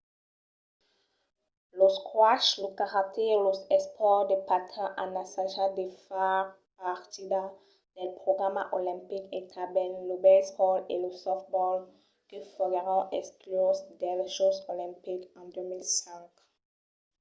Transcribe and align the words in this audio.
lo 1.77 1.87
squash 1.97 2.49
lo 2.63 2.69
karate 2.79 3.23
e 3.35 3.37
los 3.45 3.59
espòrts 3.77 4.29
de 4.31 4.37
patins 4.49 4.95
an 5.03 5.11
assajat 5.23 5.71
de 5.79 5.85
far 6.05 6.39
partida 6.81 7.41
del 7.95 8.09
programa 8.21 8.63
olimpic 8.77 9.23
e 9.37 9.39
tanben 9.53 9.91
lo 10.09 10.15
baseball 10.27 10.77
e 10.93 10.95
lo 11.03 11.11
softball 11.23 11.77
que 12.29 12.37
foguèron 12.53 13.01
excluses 13.19 13.85
dels 14.01 14.29
jòcs 14.37 14.59
olimpics 14.73 15.27
en 15.39 15.45
2005 15.53 16.37